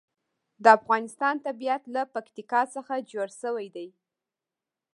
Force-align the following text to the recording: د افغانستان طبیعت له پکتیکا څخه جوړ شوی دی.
د 0.63 0.65
افغانستان 0.77 1.35
طبیعت 1.47 1.83
له 1.95 2.01
پکتیکا 2.13 2.61
څخه 2.75 2.93
جوړ 3.11 3.27
شوی 3.41 3.67
دی. 3.75 3.87